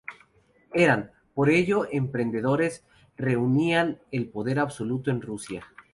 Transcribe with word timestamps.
Eran, 0.73 1.11
por 1.35 1.51
ello, 1.51 1.85
emperadores, 1.91 2.83
reunían 3.17 3.99
el 4.09 4.29
poder 4.29 4.57
absoluto 4.57 5.11
en 5.11 5.21
Rusia. 5.21 5.63